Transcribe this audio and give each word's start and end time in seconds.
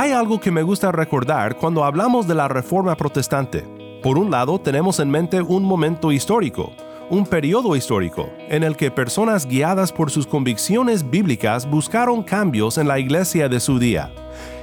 Hay 0.00 0.12
algo 0.12 0.38
que 0.38 0.52
me 0.52 0.62
gusta 0.62 0.92
recordar 0.92 1.56
cuando 1.56 1.82
hablamos 1.82 2.28
de 2.28 2.36
la 2.36 2.46
Reforma 2.46 2.96
Protestante. 2.96 3.64
Por 4.00 4.16
un 4.16 4.30
lado, 4.30 4.60
tenemos 4.60 5.00
en 5.00 5.10
mente 5.10 5.42
un 5.42 5.64
momento 5.64 6.12
histórico, 6.12 6.70
un 7.10 7.26
periodo 7.26 7.74
histórico 7.74 8.30
en 8.48 8.62
el 8.62 8.76
que 8.76 8.92
personas 8.92 9.44
guiadas 9.44 9.92
por 9.92 10.12
sus 10.12 10.24
convicciones 10.24 11.10
bíblicas 11.10 11.68
buscaron 11.68 12.22
cambios 12.22 12.78
en 12.78 12.86
la 12.86 13.00
iglesia 13.00 13.48
de 13.48 13.58
su 13.58 13.80
día. 13.80 14.12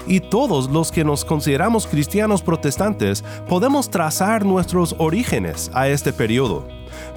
Y 0.08 0.20
todos 0.20 0.70
los 0.70 0.92
que 0.92 1.04
nos 1.04 1.26
consideramos 1.26 1.88
cristianos 1.88 2.42
protestantes 2.42 3.24
podemos 3.48 3.90
trazar 3.90 4.46
nuestros 4.46 4.96
orígenes 4.98 5.72
a 5.74 5.88
este 5.88 6.14
periodo. 6.14 6.68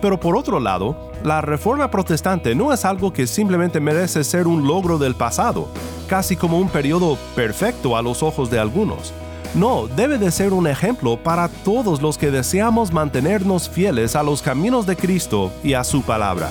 Pero 0.01 0.19
por 0.19 0.37
otro 0.37 0.61
lado, 0.61 1.11
la 1.23 1.41
reforma 1.41 1.91
protestante 1.91 2.55
no 2.55 2.73
es 2.73 2.85
algo 2.85 3.13
que 3.13 3.27
simplemente 3.27 3.81
merece 3.81 4.25
ser 4.25 4.47
un 4.47 4.67
logro 4.67 4.99
del 4.99 5.15
pasado, 5.15 5.69
casi 6.09 6.37
como 6.37 6.59
un 6.59 6.69
periodo 6.69 7.19
perfecto 7.35 7.97
a 7.97 8.03
los 8.03 8.23
ojos 8.23 8.51
de 8.51 8.59
algunos. 8.59 9.13
No, 9.55 9.89
debe 9.89 10.19
de 10.19 10.31
ser 10.31 10.53
un 10.53 10.67
ejemplo 10.67 11.17
para 11.17 11.49
todos 11.49 12.03
los 12.03 12.19
que 12.19 12.31
deseamos 12.31 12.93
mantenernos 12.93 13.69
fieles 13.69 14.15
a 14.15 14.23
los 14.23 14.43
caminos 14.43 14.87
de 14.87 14.97
Cristo 14.97 15.51
y 15.65 15.75
a 15.75 15.85
su 15.85 16.03
palabra. 16.03 16.51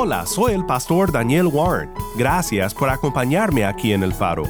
Hola, 0.00 0.26
soy 0.26 0.52
el 0.52 0.64
pastor 0.64 1.10
Daniel 1.10 1.48
Warren. 1.48 1.90
Gracias 2.16 2.72
por 2.72 2.88
acompañarme 2.88 3.64
aquí 3.64 3.92
en 3.92 4.04
El 4.04 4.14
Faro. 4.14 4.44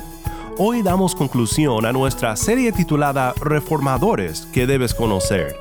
Hoy 0.59 0.83
damos 0.83 1.15
conclusión 1.15 1.87
a 1.87 1.93
nuestra 1.93 2.37
serie 2.37 2.71
titulada 2.71 3.33
Reformadores 3.41 4.45
que 4.53 4.67
debes 4.67 4.93
conocer. 4.93 5.57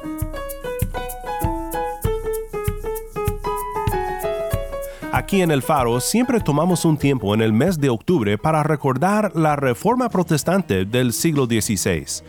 Aquí 5.14 5.42
en 5.42 5.52
El 5.52 5.62
Faro 5.62 6.02
siempre 6.02 6.42
tomamos 6.42 6.84
un 6.84 6.98
tiempo 6.98 7.34
en 7.34 7.40
el 7.40 7.54
mes 7.54 7.80
de 7.80 7.90
octubre 7.90 8.38
para 8.38 8.64
recordar 8.64 9.38
la 9.38 9.56
Reforma 9.56 10.10
Protestante 10.10 10.84
del 10.84 11.14
siglo 11.14 11.46
XVI 11.46 12.24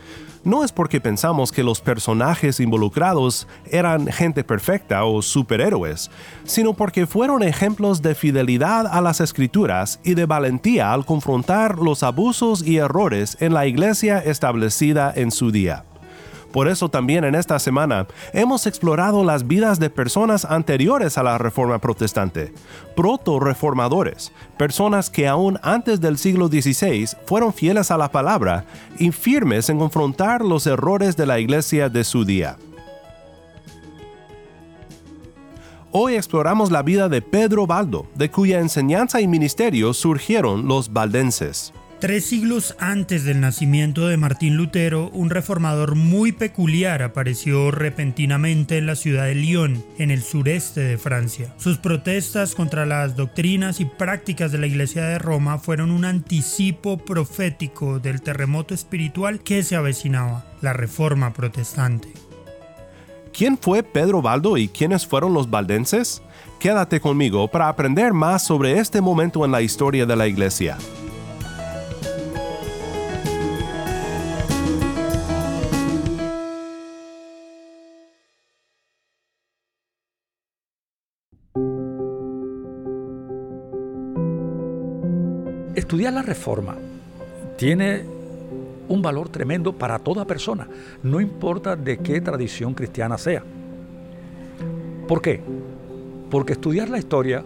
no 0.44 0.64
es 0.64 0.72
porque 0.72 1.00
pensamos 1.00 1.52
que 1.52 1.62
los 1.62 1.80
personajes 1.80 2.60
involucrados 2.60 3.46
eran 3.70 4.06
gente 4.06 4.44
perfecta 4.44 5.04
o 5.04 5.22
superhéroes, 5.22 6.10
sino 6.44 6.74
porque 6.74 7.06
fueron 7.06 7.42
ejemplos 7.42 8.02
de 8.02 8.14
fidelidad 8.14 8.86
a 8.86 9.00
las 9.00 9.20
escrituras 9.20 10.00
y 10.04 10.14
de 10.14 10.26
valentía 10.26 10.92
al 10.92 11.04
confrontar 11.04 11.78
los 11.78 12.02
abusos 12.02 12.66
y 12.66 12.78
errores 12.78 13.36
en 13.40 13.54
la 13.54 13.66
iglesia 13.66 14.18
establecida 14.18 15.12
en 15.14 15.30
su 15.30 15.50
día. 15.50 15.84
Por 16.52 16.68
eso 16.68 16.88
también 16.88 17.24
en 17.24 17.34
esta 17.34 17.58
semana 17.58 18.06
hemos 18.32 18.66
explorado 18.66 19.24
las 19.24 19.46
vidas 19.46 19.78
de 19.78 19.90
personas 19.90 20.44
anteriores 20.44 21.18
a 21.18 21.22
la 21.22 21.36
Reforma 21.36 21.78
Protestante, 21.78 22.52
proto-reformadores, 22.96 24.32
personas 24.56 25.10
que 25.10 25.28
aún 25.28 25.58
antes 25.62 26.00
del 26.00 26.16
siglo 26.16 26.48
XVI 26.48 27.08
fueron 27.26 27.52
fieles 27.52 27.90
a 27.90 27.98
la 27.98 28.10
palabra 28.10 28.64
y 28.98 29.12
firmes 29.12 29.68
en 29.68 29.78
confrontar 29.78 30.42
los 30.42 30.66
errores 30.66 31.16
de 31.16 31.26
la 31.26 31.38
iglesia 31.38 31.88
de 31.88 32.04
su 32.04 32.24
día. 32.24 32.56
Hoy 35.90 36.16
exploramos 36.16 36.70
la 36.70 36.82
vida 36.82 37.08
de 37.08 37.22
Pedro 37.22 37.66
Baldo, 37.66 38.06
de 38.14 38.30
cuya 38.30 38.60
enseñanza 38.60 39.22
y 39.22 39.26
ministerio 39.26 39.94
surgieron 39.94 40.68
los 40.68 40.92
valdenses. 40.92 41.72
Tres 42.00 42.26
siglos 42.26 42.76
antes 42.78 43.24
del 43.24 43.40
nacimiento 43.40 44.06
de 44.06 44.16
Martín 44.16 44.56
Lutero, 44.56 45.10
un 45.12 45.30
reformador 45.30 45.96
muy 45.96 46.30
peculiar 46.30 47.02
apareció 47.02 47.72
repentinamente 47.72 48.78
en 48.78 48.86
la 48.86 48.94
ciudad 48.94 49.24
de 49.24 49.34
Lyon, 49.34 49.84
en 49.98 50.12
el 50.12 50.22
sureste 50.22 50.80
de 50.80 50.96
Francia. 50.96 51.52
Sus 51.56 51.78
protestas 51.78 52.54
contra 52.54 52.86
las 52.86 53.16
doctrinas 53.16 53.80
y 53.80 53.84
prácticas 53.84 54.52
de 54.52 54.58
la 54.58 54.68
Iglesia 54.68 55.06
de 55.06 55.18
Roma 55.18 55.58
fueron 55.58 55.90
un 55.90 56.04
anticipo 56.04 56.98
profético 56.98 57.98
del 57.98 58.22
terremoto 58.22 58.74
espiritual 58.74 59.40
que 59.40 59.64
se 59.64 59.74
avecinaba, 59.74 60.46
la 60.62 60.74
Reforma 60.74 61.32
Protestante. 61.32 62.12
¿Quién 63.32 63.58
fue 63.58 63.82
Pedro 63.82 64.22
Baldo 64.22 64.56
y 64.56 64.68
quiénes 64.68 65.04
fueron 65.04 65.34
los 65.34 65.50
valdenses? 65.50 66.22
Quédate 66.60 67.00
conmigo 67.00 67.48
para 67.48 67.68
aprender 67.68 68.12
más 68.12 68.44
sobre 68.44 68.78
este 68.78 69.00
momento 69.00 69.44
en 69.44 69.50
la 69.50 69.62
historia 69.62 70.06
de 70.06 70.14
la 70.14 70.28
Iglesia. 70.28 70.78
Estudiar 85.78 86.12
la 86.12 86.22
reforma 86.22 86.76
tiene 87.56 88.02
un 88.88 89.00
valor 89.00 89.28
tremendo 89.28 89.72
para 89.72 90.00
toda 90.00 90.24
persona, 90.24 90.66
no 91.04 91.20
importa 91.20 91.76
de 91.76 91.98
qué 91.98 92.20
tradición 92.20 92.74
cristiana 92.74 93.16
sea. 93.16 93.44
¿Por 95.06 95.22
qué? 95.22 95.40
Porque 96.30 96.54
estudiar 96.54 96.88
la 96.88 96.98
historia, 96.98 97.44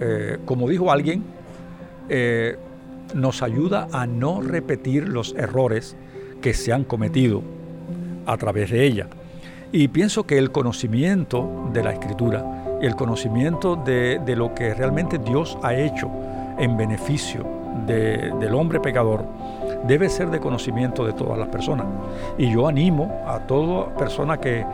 eh, 0.00 0.38
como 0.46 0.70
dijo 0.70 0.90
alguien, 0.90 1.22
eh, 2.08 2.56
nos 3.14 3.42
ayuda 3.42 3.88
a 3.92 4.06
no 4.06 4.40
repetir 4.40 5.06
los 5.06 5.34
errores 5.34 5.96
que 6.40 6.54
se 6.54 6.72
han 6.72 6.82
cometido 6.82 7.42
a 8.24 8.38
través 8.38 8.70
de 8.70 8.86
ella. 8.86 9.06
Y 9.70 9.88
pienso 9.88 10.24
que 10.24 10.38
el 10.38 10.50
conocimiento 10.50 11.68
de 11.74 11.82
la 11.82 11.92
escritura 11.92 12.78
el 12.80 12.96
conocimiento 12.96 13.76
de, 13.76 14.18
de 14.24 14.34
lo 14.34 14.54
que 14.54 14.72
realmente 14.72 15.18
Dios 15.18 15.58
ha 15.62 15.74
hecho 15.74 16.10
en 16.58 16.78
beneficio 16.78 17.55
del 17.84 18.54
hombre 18.54 18.80
pecador 18.80 19.24
debe 19.84 20.08
ser 20.08 20.30
de 20.30 20.40
conocimiento 20.40 21.04
de 21.04 21.12
todas 21.12 21.38
las 21.38 21.48
personas. 21.48 21.86
Y 22.38 22.50
yo 22.50 22.66
animo 22.66 23.22
a 23.26 23.40
toda 23.40 23.94
persona 23.94 24.38
que, 24.38 24.64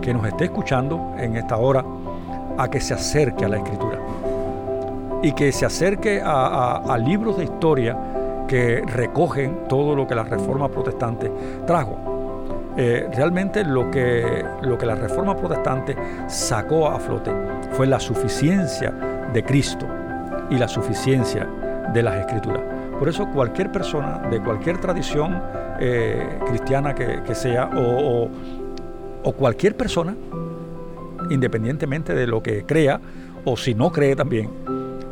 que 0.00 0.12
nos 0.12 0.26
esté 0.26 0.44
escuchando 0.44 1.14
en 1.18 1.36
esta 1.36 1.56
hora 1.56 1.84
a 2.56 2.68
que 2.68 2.80
se 2.80 2.94
acerque 2.94 3.44
a 3.44 3.48
la 3.48 3.58
escritura 3.58 3.98
y 5.22 5.32
que 5.32 5.52
se 5.52 5.66
acerque 5.66 6.20
a, 6.22 6.96
libros 6.98 7.38
de 7.38 7.44
historia 7.44 7.96
que 8.46 8.82
recogen 8.86 9.68
todo 9.68 9.94
lo 9.94 10.06
que 10.06 10.14
la 10.14 10.24
reforma 10.24 10.68
protestante 10.68 11.30
trajo. 11.66 11.96
Eh, 12.76 13.08
realmente 13.12 13.64
lo 13.64 13.90
que, 13.90 14.44
lo 14.62 14.78
que 14.78 14.86
la 14.86 14.94
reforma 14.94 15.36
protestante 15.36 15.96
sacó 16.28 16.86
a 16.86 16.98
flote 16.98 17.32
fue 17.72 17.86
la 17.86 17.98
suficiencia 17.98 18.92
de 19.32 19.42
Cristo 19.42 19.86
y 20.50 20.56
la 20.56 20.68
suficiencia 20.68 21.46
de 21.92 22.02
las 22.02 22.16
escrituras. 22.16 22.62
Por 22.98 23.08
eso 23.08 23.26
cualquier 23.28 23.70
persona 23.70 24.18
de 24.30 24.40
cualquier 24.40 24.78
tradición 24.78 25.40
eh, 25.80 26.38
cristiana 26.46 26.94
que, 26.94 27.34
sea 27.34 27.70
o, 27.76 28.28
o, 29.22 29.32
cualquier 29.32 29.76
persona, 29.76 30.16
independientemente 31.30 32.14
de 32.14 32.26
lo 32.26 32.42
que 32.42 32.64
crea 32.64 33.00
o 33.44 33.56
si 33.56 33.74
no 33.74 33.92
cree 33.92 34.16
también, 34.16 34.50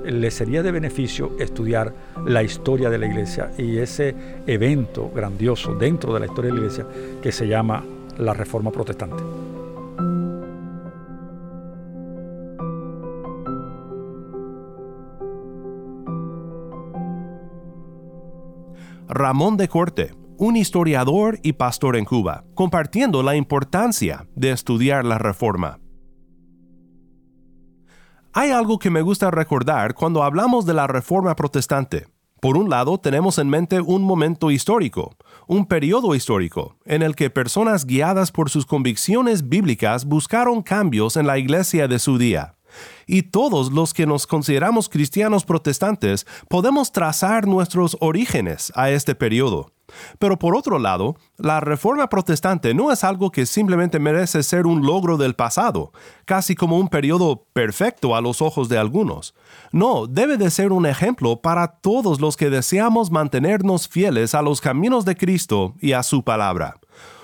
le 0.04 0.30
sería 0.30 0.62
de 0.62 0.70
beneficio 0.70 1.32
estudiar 1.38 1.92
la 2.26 2.42
historia 2.42 2.90
de 2.90 2.98
la 2.98 3.06
iglesia 3.06 3.50
y 3.58 3.78
ese 3.78 4.14
evento 4.46 5.10
grandioso 5.14 5.74
dentro 5.74 6.14
de 6.14 6.20
la 6.20 6.26
historia 6.26 6.50
de 6.50 6.58
la 6.58 6.64
iglesia 6.64 6.86
que 7.22 7.32
se 7.32 7.46
llama 7.46 7.84
la 8.18 8.32
Reforma 8.34 8.70
Protestante. 8.70 9.22
Ramón 19.16 19.56
de 19.56 19.66
Corte, 19.66 20.14
un 20.36 20.56
historiador 20.56 21.38
y 21.42 21.54
pastor 21.54 21.96
en 21.96 22.04
Cuba, 22.04 22.44
compartiendo 22.54 23.22
la 23.22 23.34
importancia 23.34 24.28
de 24.34 24.50
estudiar 24.50 25.06
la 25.06 25.16
Reforma. 25.16 25.80
Hay 28.34 28.50
algo 28.50 28.78
que 28.78 28.90
me 28.90 29.00
gusta 29.00 29.30
recordar 29.30 29.94
cuando 29.94 30.22
hablamos 30.22 30.66
de 30.66 30.74
la 30.74 30.86
Reforma 30.86 31.34
protestante. 31.34 32.08
Por 32.42 32.58
un 32.58 32.68
lado, 32.68 32.98
tenemos 32.98 33.38
en 33.38 33.48
mente 33.48 33.80
un 33.80 34.02
momento 34.02 34.50
histórico, 34.50 35.16
un 35.46 35.64
periodo 35.64 36.14
histórico, 36.14 36.76
en 36.84 37.02
el 37.02 37.16
que 37.16 37.30
personas 37.30 37.86
guiadas 37.86 38.30
por 38.30 38.50
sus 38.50 38.66
convicciones 38.66 39.48
bíblicas 39.48 40.04
buscaron 40.04 40.62
cambios 40.62 41.16
en 41.16 41.26
la 41.26 41.38
iglesia 41.38 41.88
de 41.88 41.98
su 41.98 42.18
día 42.18 42.55
y 43.06 43.22
todos 43.22 43.72
los 43.72 43.94
que 43.94 44.06
nos 44.06 44.26
consideramos 44.26 44.88
cristianos 44.88 45.44
protestantes 45.44 46.26
podemos 46.48 46.92
trazar 46.92 47.46
nuestros 47.46 47.96
orígenes 48.00 48.72
a 48.74 48.90
este 48.90 49.14
periodo. 49.14 49.72
Pero 50.18 50.38
por 50.38 50.56
otro 50.56 50.78
lado, 50.78 51.16
la 51.36 51.60
reforma 51.60 52.08
protestante 52.08 52.74
no 52.74 52.90
es 52.90 53.04
algo 53.04 53.30
que 53.30 53.46
simplemente 53.46 53.98
merece 53.98 54.42
ser 54.42 54.66
un 54.66 54.84
logro 54.84 55.16
del 55.16 55.34
pasado, 55.34 55.92
casi 56.24 56.54
como 56.54 56.78
un 56.78 56.88
periodo 56.88 57.46
perfecto 57.52 58.16
a 58.16 58.20
los 58.20 58.42
ojos 58.42 58.68
de 58.68 58.78
algunos. 58.78 59.34
No, 59.72 60.06
debe 60.06 60.36
de 60.36 60.50
ser 60.50 60.72
un 60.72 60.86
ejemplo 60.86 61.40
para 61.40 61.68
todos 61.68 62.20
los 62.20 62.36
que 62.36 62.50
deseamos 62.50 63.10
mantenernos 63.10 63.88
fieles 63.88 64.34
a 64.34 64.42
los 64.42 64.60
caminos 64.60 65.04
de 65.04 65.16
Cristo 65.16 65.74
y 65.80 65.92
a 65.92 66.02
su 66.02 66.24
palabra. 66.24 66.78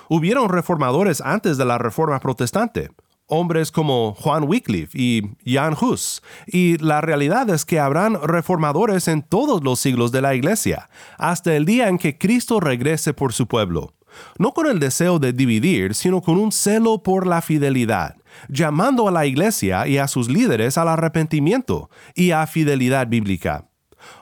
Hubieron 0.09 0.49
reformadores 0.49 1.21
antes 1.21 1.57
de 1.57 1.65
la 1.65 1.79
reforma 1.79 2.21
protestante, 2.21 2.91
hombres 3.33 3.73
como 3.73 4.15
Juan 4.15 4.45
Wycliffe 4.45 4.91
y 4.93 5.23
Jan 5.47 5.75
Hus, 5.81 6.23
y 6.47 6.77
la 6.79 7.01
realidad 7.01 7.49
es 7.49 7.65
que 7.65 7.81
habrán 7.81 8.21
reformadores 8.23 9.09
en 9.09 9.23
todos 9.23 9.65
los 9.65 9.81
siglos 9.81 10.13
de 10.13 10.21
la 10.21 10.35
Iglesia, 10.35 10.91
hasta 11.17 11.57
el 11.57 11.65
día 11.65 11.89
en 11.89 11.97
que 11.97 12.19
Cristo 12.19 12.61
regrese 12.61 13.15
por 13.15 13.33
su 13.33 13.47
pueblo, 13.47 13.95
no 14.39 14.53
con 14.53 14.67
el 14.67 14.79
deseo 14.79 15.19
de 15.19 15.33
dividir, 15.33 15.95
sino 15.95 16.21
con 16.21 16.37
un 16.39 16.53
celo 16.53 17.03
por 17.03 17.27
la 17.27 17.41
fidelidad, 17.41 18.17
llamando 18.51 19.09
a 19.09 19.11
la 19.11 19.25
Iglesia 19.25 19.87
y 19.87 19.97
a 19.97 20.09
sus 20.09 20.29
líderes 20.29 20.77
al 20.77 20.89
arrepentimiento 20.89 21.89
y 22.15 22.33
a 22.33 22.47
fidelidad 22.47 23.07
bíblica. 23.07 23.67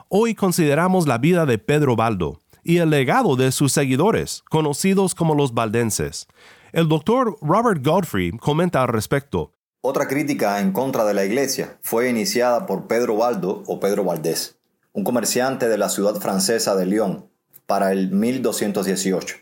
Hoy 0.07 0.35
consideramos 0.35 1.05
la 1.05 1.17
vida 1.17 1.45
de 1.45 1.57
Pedro 1.57 1.97
Baldo 1.97 2.39
y 2.63 2.77
el 2.77 2.89
legado 2.89 3.35
de 3.35 3.51
sus 3.51 3.73
seguidores, 3.73 4.41
conocidos 4.49 5.15
como 5.15 5.35
los 5.35 5.53
valdenses. 5.53 6.27
El 6.73 6.87
doctor 6.87 7.37
Robert 7.41 7.85
Godfrey 7.85 8.31
comenta 8.31 8.81
al 8.81 8.87
respecto. 8.87 9.51
Otra 9.81 10.07
crítica 10.07 10.61
en 10.61 10.71
contra 10.71 11.03
de 11.03 11.13
la 11.13 11.25
iglesia 11.25 11.77
fue 11.81 12.07
iniciada 12.07 12.65
por 12.65 12.87
Pedro 12.87 13.17
Baldo 13.17 13.63
o 13.67 13.81
Pedro 13.81 14.05
Valdés, 14.05 14.57
un 14.93 15.03
comerciante 15.03 15.67
de 15.67 15.77
la 15.77 15.89
ciudad 15.89 16.15
francesa 16.15 16.73
de 16.77 16.85
Lyon, 16.85 17.29
para 17.65 17.91
el 17.91 18.11
1218. 18.11 19.35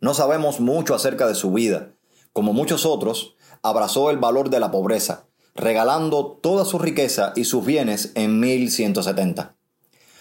No 0.00 0.14
sabemos 0.14 0.60
mucho 0.60 0.94
acerca 0.94 1.26
de 1.26 1.34
su 1.34 1.52
vida. 1.52 1.94
Como 2.32 2.52
muchos 2.52 2.86
otros, 2.86 3.34
abrazó 3.64 4.10
el 4.10 4.18
valor 4.18 4.48
de 4.48 4.60
la 4.60 4.70
pobreza, 4.70 5.24
regalando 5.56 6.38
toda 6.40 6.64
su 6.64 6.78
riqueza 6.78 7.32
y 7.34 7.42
sus 7.42 7.66
bienes 7.66 8.12
en 8.14 8.38
1170. 8.38 9.56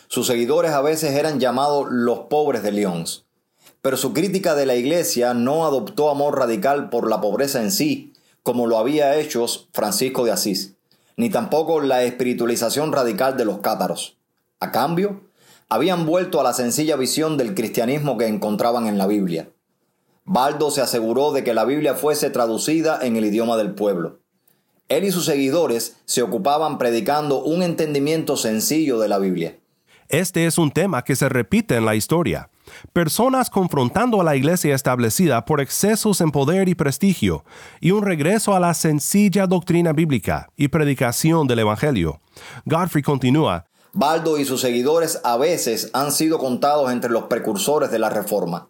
Sus 0.07 0.25
seguidores 0.25 0.71
a 0.71 0.81
veces 0.81 1.11
eran 1.11 1.39
llamados 1.39 1.85
los 1.91 2.21
pobres 2.21 2.63
de 2.63 2.71
Lyons, 2.71 3.27
pero 3.81 3.98
su 3.98 4.13
crítica 4.13 4.56
de 4.56 4.66
la 4.66 4.75
Iglesia 4.75 5.33
no 5.33 5.66
adoptó 5.66 6.10
amor 6.10 6.38
radical 6.38 6.89
por 6.89 7.10
la 7.10 7.19
pobreza 7.19 7.62
en 7.62 7.72
sí, 7.72 8.13
como 8.44 8.68
lo 8.68 8.78
había 8.78 9.16
hecho 9.18 9.45
Francisco 9.74 10.24
de 10.24 10.31
Asís, 10.31 10.75
ni 11.18 11.30
tampoco 11.30 11.81
la 11.81 12.04
espiritualización 12.04 12.92
radical 12.92 13.38
de 13.38 13.45
los 13.45 13.60
cátaros. 13.60 14.18
A 14.60 14.72
cambio, 14.72 15.22
habían 15.69 16.06
vuelto 16.06 16.39
a 16.39 16.44
la 16.44 16.54
sencilla 16.54 16.95
visión 16.95 17.38
del 17.38 17.56
cristianismo 17.56 18.18
que 18.18 18.28
encontraban 18.28 18.88
en 18.88 18.98
la 18.98 19.07
Biblia. 19.07 19.50
Baldo 20.25 20.69
se 20.69 20.81
aseguró 20.81 21.31
de 21.31 21.44
que 21.44 21.54
la 21.54 21.66
Biblia 21.66 21.95
fuese 21.95 22.30
traducida 22.30 23.00
en 23.01 23.16
el 23.16 23.25
idioma 23.25 23.57
del 23.57 23.74
pueblo. 23.74 24.19
Él 24.89 25.06
y 25.06 25.12
sus 25.12 25.25
seguidores 25.25 25.98
se 26.06 26.22
ocupaban 26.22 26.78
predicando 26.78 27.44
un 27.44 27.63
entendimiento 27.63 28.38
sencillo 28.38 29.00
de 29.00 29.07
la 29.07 29.18
Biblia. 29.18 29.57
Este 30.10 30.45
es 30.45 30.57
un 30.57 30.72
tema 30.72 31.04
que 31.04 31.16
se 31.16 31.30
repite 31.30 31.78
en 31.78 31.86
la 31.86 31.95
historia 31.95 32.50
personas 32.94 33.50
confrontando 33.50 34.21
a 34.21 34.23
la 34.23 34.35
iglesia 34.35 34.75
establecida 34.75 35.45
por 35.45 35.62
excesos 35.62 36.21
en 36.21 36.31
poder 36.31 36.69
y 36.69 36.75
prestigio, 36.75 37.44
y 37.79 37.91
un 37.91 38.03
regreso 38.03 38.56
a 38.56 38.59
la 38.59 38.73
sencilla 38.73 39.47
doctrina 39.47 39.94
bíblica 39.94 40.50
y 40.56 40.68
predicación 40.68 41.47
del 41.47 41.59
Evangelio. 41.59 42.21
Godfrey 42.65 43.03
continúa, 43.03 43.65
Baldo 43.94 44.38
y 44.38 44.45
sus 44.45 44.62
seguidores 44.62 45.19
a 45.23 45.35
veces 45.35 45.89
han 45.94 46.13
sido 46.13 46.39
contados 46.39 46.91
entre 46.91 47.12
los 47.12 47.23
precursores 47.23 47.91
de 47.91 48.00
la 48.00 48.09
Reforma. 48.09 48.69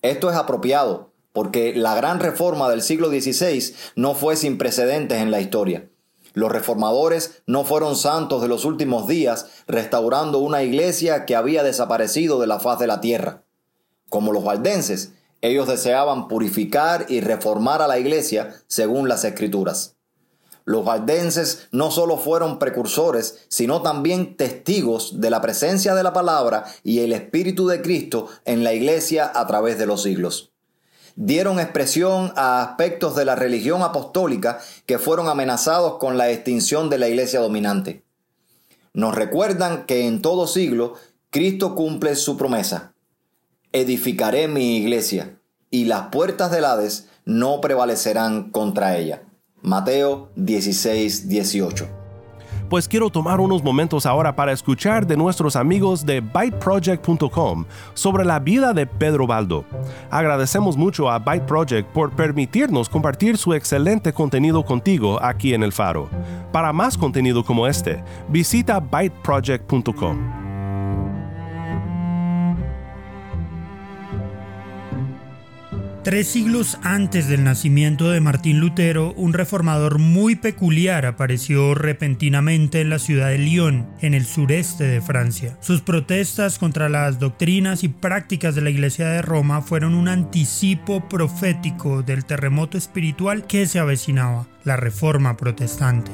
Esto 0.00 0.30
es 0.30 0.36
apropiado, 0.36 1.10
porque 1.32 1.74
la 1.74 1.96
gran 1.96 2.20
reforma 2.20 2.70
del 2.70 2.82
siglo 2.82 3.08
XVI 3.08 3.74
no 3.96 4.14
fue 4.14 4.36
sin 4.36 4.56
precedentes 4.56 5.20
en 5.20 5.32
la 5.32 5.40
historia. 5.40 5.88
Los 6.34 6.50
reformadores 6.50 7.42
no 7.46 7.64
fueron 7.64 7.94
santos 7.94 8.42
de 8.42 8.48
los 8.48 8.64
últimos 8.64 9.06
días, 9.06 9.46
restaurando 9.68 10.40
una 10.40 10.64
iglesia 10.64 11.26
que 11.26 11.36
había 11.36 11.62
desaparecido 11.62 12.40
de 12.40 12.48
la 12.48 12.58
faz 12.58 12.80
de 12.80 12.88
la 12.88 13.00
tierra. 13.00 13.44
Como 14.10 14.32
los 14.32 14.42
valdenses, 14.42 15.12
ellos 15.42 15.68
deseaban 15.68 16.26
purificar 16.26 17.06
y 17.08 17.20
reformar 17.20 17.82
a 17.82 17.86
la 17.86 18.00
iglesia 18.00 18.52
según 18.66 19.08
las 19.08 19.24
escrituras. 19.24 19.94
Los 20.64 20.84
valdenses 20.84 21.68
no 21.70 21.92
solo 21.92 22.16
fueron 22.16 22.58
precursores, 22.58 23.46
sino 23.48 23.82
también 23.82 24.36
testigos 24.36 25.20
de 25.20 25.30
la 25.30 25.40
presencia 25.40 25.94
de 25.94 26.02
la 26.02 26.12
palabra 26.12 26.64
y 26.82 27.00
el 27.00 27.12
Espíritu 27.12 27.68
de 27.68 27.80
Cristo 27.80 28.28
en 28.44 28.64
la 28.64 28.72
iglesia 28.72 29.30
a 29.32 29.46
través 29.46 29.78
de 29.78 29.86
los 29.86 30.02
siglos 30.02 30.53
dieron 31.16 31.60
expresión 31.60 32.32
a 32.36 32.62
aspectos 32.62 33.14
de 33.16 33.24
la 33.24 33.34
religión 33.34 33.82
apostólica 33.82 34.58
que 34.86 34.98
fueron 34.98 35.28
amenazados 35.28 35.98
con 35.98 36.18
la 36.18 36.30
extinción 36.30 36.90
de 36.90 36.98
la 36.98 37.08
iglesia 37.08 37.40
dominante. 37.40 38.02
Nos 38.92 39.14
recuerdan 39.14 39.86
que 39.86 40.06
en 40.06 40.22
todo 40.22 40.46
siglo 40.46 40.94
Cristo 41.30 41.74
cumple 41.74 42.14
su 42.14 42.36
promesa. 42.36 42.94
Edificaré 43.72 44.46
mi 44.48 44.76
iglesia 44.76 45.38
y 45.70 45.86
las 45.86 46.08
puertas 46.08 46.50
del 46.50 46.64
Hades 46.64 47.08
no 47.24 47.60
prevalecerán 47.60 48.50
contra 48.50 48.96
ella. 48.96 49.22
Mateo 49.62 50.30
16, 50.36 51.28
18 51.28 52.03
pues 52.68 52.88
quiero 52.88 53.10
tomar 53.10 53.40
unos 53.40 53.62
momentos 53.62 54.06
ahora 54.06 54.34
para 54.34 54.52
escuchar 54.52 55.06
de 55.06 55.16
nuestros 55.16 55.56
amigos 55.56 56.04
de 56.04 56.20
byteproject.com 56.20 57.64
sobre 57.94 58.24
la 58.24 58.38
vida 58.38 58.72
de 58.72 58.86
Pedro 58.86 59.26
Baldo. 59.26 59.64
Agradecemos 60.10 60.76
mucho 60.76 61.10
a 61.10 61.18
Byte 61.18 61.46
Project 61.46 61.88
por 61.92 62.10
permitirnos 62.12 62.88
compartir 62.88 63.36
su 63.38 63.54
excelente 63.54 64.12
contenido 64.12 64.64
contigo 64.64 65.22
aquí 65.22 65.54
en 65.54 65.62
el 65.62 65.72
Faro. 65.72 66.08
Para 66.52 66.72
más 66.72 66.96
contenido 66.96 67.44
como 67.44 67.66
este, 67.66 68.02
visita 68.28 68.80
byteproject.com. 68.80 70.43
Tres 76.14 76.28
siglos 76.28 76.78
antes 76.84 77.26
del 77.26 77.42
nacimiento 77.42 78.08
de 78.08 78.20
Martín 78.20 78.60
Lutero, 78.60 79.12
un 79.14 79.32
reformador 79.32 79.98
muy 79.98 80.36
peculiar 80.36 81.06
apareció 81.06 81.74
repentinamente 81.74 82.80
en 82.80 82.88
la 82.88 83.00
ciudad 83.00 83.30
de 83.30 83.38
Lyon, 83.38 83.88
en 84.00 84.14
el 84.14 84.24
sureste 84.24 84.84
de 84.84 85.00
Francia. 85.00 85.58
Sus 85.60 85.80
protestas 85.80 86.60
contra 86.60 86.88
las 86.88 87.18
doctrinas 87.18 87.82
y 87.82 87.88
prácticas 87.88 88.54
de 88.54 88.60
la 88.60 88.70
Iglesia 88.70 89.08
de 89.08 89.22
Roma 89.22 89.60
fueron 89.60 89.92
un 89.92 90.06
anticipo 90.06 91.08
profético 91.08 92.04
del 92.04 92.24
terremoto 92.24 92.78
espiritual 92.78 93.48
que 93.48 93.66
se 93.66 93.80
avecinaba, 93.80 94.46
la 94.62 94.76
Reforma 94.76 95.36
Protestante. 95.36 96.12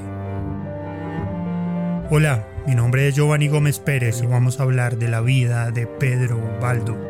Hola, 2.09 2.49
mi 2.67 2.75
nombre 2.75 3.07
es 3.07 3.15
Giovanni 3.15 3.49
Gómez 3.49 3.79
Pérez 3.79 4.23
y 4.23 4.27
vamos 4.27 4.61
a 4.61 4.63
hablar 4.63 4.97
de 4.97 5.09
la 5.09 5.21
vida 5.21 5.71
de 5.71 5.87
Pedro 5.87 6.41
Baldo. 6.59 7.10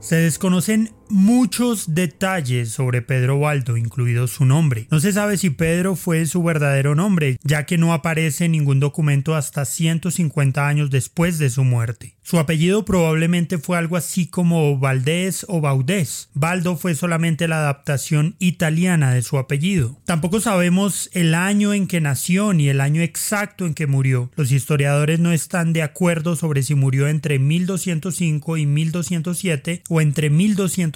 Se 0.00 0.16
desconocen 0.16 0.94
muchos 1.10 1.94
detalles 1.94 2.70
sobre 2.70 3.02
Pedro 3.02 3.38
Baldo, 3.38 3.76
incluido 3.76 4.26
su 4.26 4.44
nombre. 4.44 4.86
No 4.90 5.00
se 5.00 5.12
sabe 5.12 5.36
si 5.36 5.50
Pedro 5.50 5.96
fue 5.96 6.26
su 6.26 6.42
verdadero 6.42 6.94
nombre, 6.94 7.38
ya 7.42 7.66
que 7.66 7.78
no 7.78 7.92
aparece 7.92 8.46
en 8.46 8.52
ningún 8.52 8.80
documento 8.80 9.34
hasta 9.34 9.64
150 9.64 10.66
años 10.66 10.90
después 10.90 11.38
de 11.38 11.50
su 11.50 11.64
muerte. 11.64 12.16
Su 12.22 12.38
apellido 12.38 12.84
probablemente 12.84 13.58
fue 13.58 13.76
algo 13.76 13.96
así 13.96 14.28
como 14.28 14.78
Valdés 14.78 15.44
o 15.48 15.60
Baudés. 15.60 16.28
Baldo 16.32 16.76
fue 16.76 16.94
solamente 16.94 17.48
la 17.48 17.56
adaptación 17.56 18.36
italiana 18.38 19.12
de 19.12 19.22
su 19.22 19.36
apellido. 19.36 19.98
Tampoco 20.04 20.38
sabemos 20.38 21.10
el 21.12 21.34
año 21.34 21.74
en 21.74 21.88
que 21.88 22.00
nació 22.00 22.52
ni 22.52 22.68
el 22.68 22.80
año 22.80 23.02
exacto 23.02 23.66
en 23.66 23.74
que 23.74 23.88
murió. 23.88 24.30
Los 24.36 24.52
historiadores 24.52 25.18
no 25.18 25.32
están 25.32 25.72
de 25.72 25.82
acuerdo 25.82 26.36
sobre 26.36 26.62
si 26.62 26.76
murió 26.76 27.08
entre 27.08 27.40
1205 27.40 28.56
y 28.58 28.66
1207 28.66 29.82
o 29.88 30.00
entre 30.00 30.30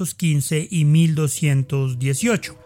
1215 0.05 0.69
y 0.71 0.85
1218. 0.85 2.64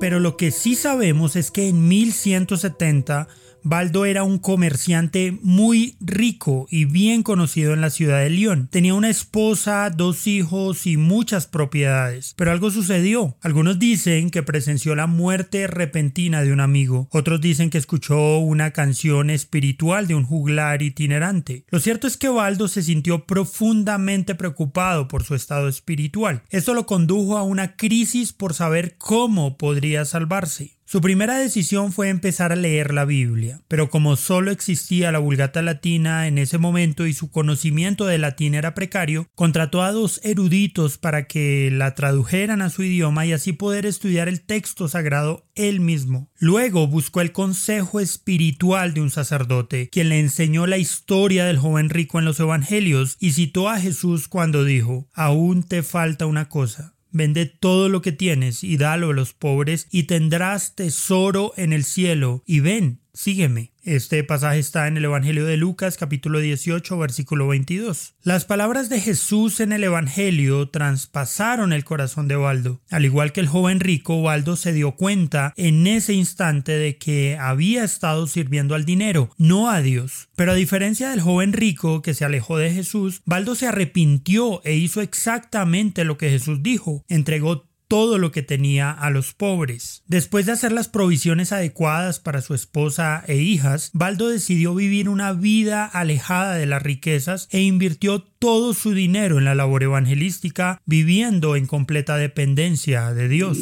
Pero 0.00 0.18
lo 0.18 0.36
que 0.38 0.50
sí 0.50 0.74
sabemos 0.74 1.36
es 1.36 1.50
que 1.50 1.68
en 1.68 1.86
1170 1.86 3.28
Baldo 3.62 4.06
era 4.06 4.22
un 4.22 4.38
comerciante 4.38 5.38
muy 5.42 5.96
rico 6.00 6.66
y 6.70 6.86
bien 6.86 7.22
conocido 7.22 7.74
en 7.74 7.80
la 7.80 7.90
ciudad 7.90 8.20
de 8.20 8.30
Lyon. 8.30 8.68
Tenía 8.70 8.94
una 8.94 9.10
esposa, 9.10 9.90
dos 9.90 10.26
hijos 10.26 10.86
y 10.86 10.96
muchas 10.96 11.46
propiedades. 11.46 12.34
Pero 12.36 12.52
algo 12.52 12.70
sucedió. 12.70 13.36
Algunos 13.42 13.78
dicen 13.78 14.30
que 14.30 14.42
presenció 14.42 14.94
la 14.94 15.06
muerte 15.06 15.66
repentina 15.66 16.42
de 16.42 16.52
un 16.52 16.60
amigo. 16.60 17.08
Otros 17.10 17.40
dicen 17.40 17.70
que 17.70 17.78
escuchó 17.78 18.38
una 18.38 18.70
canción 18.70 19.30
espiritual 19.30 20.06
de 20.06 20.14
un 20.14 20.24
juglar 20.24 20.82
itinerante. 20.82 21.64
Lo 21.70 21.80
cierto 21.80 22.06
es 22.06 22.16
que 22.16 22.28
Baldo 22.28 22.68
se 22.68 22.82
sintió 22.82 23.26
profundamente 23.26 24.34
preocupado 24.34 25.08
por 25.08 25.22
su 25.24 25.34
estado 25.34 25.68
espiritual. 25.68 26.42
Esto 26.50 26.74
lo 26.74 26.86
condujo 26.86 27.36
a 27.36 27.42
una 27.42 27.76
crisis 27.76 28.32
por 28.32 28.54
saber 28.54 28.96
cómo 28.96 29.58
podría 29.58 29.89
salvarse. 30.04 30.80
Su 30.90 31.00
primera 31.00 31.38
decisión 31.38 31.92
fue 31.92 32.08
empezar 32.08 32.50
a 32.50 32.56
leer 32.56 32.92
la 32.92 33.04
Biblia, 33.04 33.60
pero 33.68 33.90
como 33.90 34.16
solo 34.16 34.50
existía 34.50 35.12
la 35.12 35.20
Vulgata 35.20 35.62
Latina 35.62 36.26
en 36.26 36.36
ese 36.36 36.58
momento 36.58 37.06
y 37.06 37.12
su 37.12 37.30
conocimiento 37.30 38.06
de 38.06 38.18
latín 38.18 38.54
era 38.54 38.74
precario, 38.74 39.28
contrató 39.36 39.84
a 39.84 39.92
dos 39.92 40.20
eruditos 40.24 40.98
para 40.98 41.28
que 41.28 41.70
la 41.70 41.94
tradujeran 41.94 42.60
a 42.60 42.70
su 42.70 42.82
idioma 42.82 43.24
y 43.24 43.32
así 43.32 43.52
poder 43.52 43.86
estudiar 43.86 44.26
el 44.26 44.40
texto 44.40 44.88
sagrado 44.88 45.46
él 45.54 45.78
mismo. 45.78 46.28
Luego 46.40 46.88
buscó 46.88 47.20
el 47.20 47.30
consejo 47.30 48.00
espiritual 48.00 48.92
de 48.92 49.02
un 49.02 49.10
sacerdote, 49.10 49.90
quien 49.90 50.08
le 50.08 50.18
enseñó 50.18 50.66
la 50.66 50.78
historia 50.78 51.44
del 51.44 51.58
joven 51.58 51.88
rico 51.88 52.18
en 52.18 52.24
los 52.24 52.40
Evangelios 52.40 53.16
y 53.20 53.30
citó 53.30 53.68
a 53.68 53.78
Jesús 53.78 54.26
cuando 54.26 54.64
dijo, 54.64 55.08
aún 55.12 55.62
te 55.62 55.84
falta 55.84 56.26
una 56.26 56.48
cosa 56.48 56.96
Vende 57.12 57.46
todo 57.46 57.88
lo 57.88 58.02
que 58.02 58.12
tienes 58.12 58.62
y 58.62 58.76
dalo 58.76 59.10
a 59.10 59.14
los 59.14 59.32
pobres 59.32 59.88
y 59.90 60.04
tendrás 60.04 60.74
tesoro 60.74 61.52
en 61.56 61.72
el 61.72 61.84
cielo. 61.84 62.42
Y 62.46 62.60
ven, 62.60 62.99
sígueme. 63.14 63.72
Este 63.82 64.22
pasaje 64.24 64.58
está 64.58 64.88
en 64.88 64.98
el 64.98 65.06
Evangelio 65.06 65.46
de 65.46 65.56
Lucas 65.56 65.96
capítulo 65.96 66.38
18 66.38 66.98
versículo 66.98 67.48
22. 67.48 68.14
Las 68.22 68.44
palabras 68.44 68.90
de 68.90 69.00
Jesús 69.00 69.60
en 69.60 69.72
el 69.72 69.84
Evangelio 69.84 70.68
traspasaron 70.68 71.72
el 71.72 71.84
corazón 71.84 72.28
de 72.28 72.36
Waldo. 72.36 72.80
Al 72.90 73.06
igual 73.06 73.32
que 73.32 73.40
el 73.40 73.48
joven 73.48 73.80
rico, 73.80 74.16
Waldo 74.16 74.56
se 74.56 74.74
dio 74.74 74.92
cuenta 74.92 75.54
en 75.56 75.86
ese 75.86 76.12
instante 76.12 76.72
de 76.72 76.98
que 76.98 77.38
había 77.40 77.82
estado 77.84 78.26
sirviendo 78.26 78.74
al 78.74 78.84
dinero, 78.84 79.30
no 79.38 79.70
a 79.70 79.80
Dios. 79.80 80.28
Pero 80.36 80.52
a 80.52 80.56
diferencia 80.56 81.08
del 81.08 81.22
joven 81.22 81.54
rico 81.54 82.02
que 82.02 82.12
se 82.12 82.26
alejó 82.26 82.58
de 82.58 82.72
Jesús, 82.72 83.22
Waldo 83.26 83.54
se 83.54 83.66
arrepintió 83.66 84.60
e 84.64 84.74
hizo 84.74 85.00
exactamente 85.00 86.04
lo 86.04 86.18
que 86.18 86.30
Jesús 86.30 86.62
dijo, 86.62 87.04
entregó 87.08 87.69
todo 87.90 88.18
lo 88.18 88.30
que 88.30 88.42
tenía 88.42 88.92
a 88.92 89.10
los 89.10 89.34
pobres. 89.34 90.04
Después 90.06 90.46
de 90.46 90.52
hacer 90.52 90.70
las 90.70 90.86
provisiones 90.86 91.50
adecuadas 91.50 92.20
para 92.20 92.40
su 92.40 92.54
esposa 92.54 93.24
e 93.26 93.38
hijas, 93.38 93.90
Baldo 93.94 94.28
decidió 94.28 94.76
vivir 94.76 95.08
una 95.08 95.32
vida 95.32 95.86
alejada 95.86 96.54
de 96.54 96.66
las 96.66 96.84
riquezas 96.84 97.48
e 97.50 97.62
invirtió 97.62 98.22
todo 98.22 98.74
su 98.74 98.92
dinero 98.92 99.38
en 99.38 99.44
la 99.44 99.56
labor 99.56 99.82
evangelística, 99.82 100.80
viviendo 100.86 101.56
en 101.56 101.66
completa 101.66 102.16
dependencia 102.16 103.12
de 103.12 103.26
Dios. 103.26 103.58